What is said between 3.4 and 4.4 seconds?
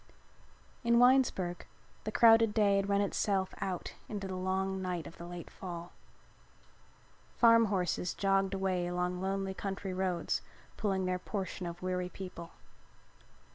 out into the